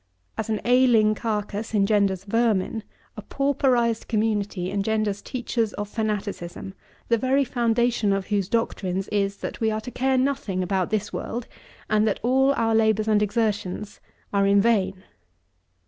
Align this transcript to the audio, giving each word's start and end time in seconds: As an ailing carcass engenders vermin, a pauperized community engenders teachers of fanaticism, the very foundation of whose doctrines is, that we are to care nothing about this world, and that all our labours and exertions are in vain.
As 0.35 0.49
an 0.49 0.61
ailing 0.65 1.13
carcass 1.13 1.75
engenders 1.75 2.23
vermin, 2.23 2.81
a 3.15 3.21
pauperized 3.21 4.07
community 4.07 4.71
engenders 4.71 5.21
teachers 5.21 5.73
of 5.73 5.87
fanaticism, 5.87 6.73
the 7.09 7.19
very 7.19 7.43
foundation 7.43 8.11
of 8.11 8.25
whose 8.29 8.49
doctrines 8.49 9.07
is, 9.09 9.37
that 9.37 9.61
we 9.61 9.69
are 9.69 9.81
to 9.81 9.91
care 9.91 10.17
nothing 10.17 10.63
about 10.63 10.89
this 10.89 11.13
world, 11.13 11.47
and 11.87 12.07
that 12.07 12.19
all 12.23 12.51
our 12.55 12.73
labours 12.73 13.07
and 13.07 13.21
exertions 13.21 13.99
are 14.33 14.47
in 14.47 14.59
vain. 14.59 15.03